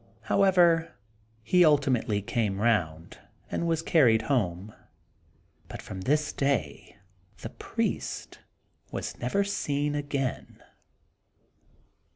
[0.21, 0.95] However,
[1.43, 3.19] he ultimately came round
[3.51, 4.73] and was carried home;
[5.67, 6.97] but from this day
[7.41, 8.39] the priest
[8.91, 10.63] was never seen again.